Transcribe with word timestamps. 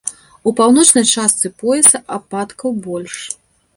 У 0.51 0.53
паўночнай 0.59 1.05
частцы 1.17 1.51
пояса 1.59 2.03
ападкаў 2.19 2.69
больш. 2.87 3.15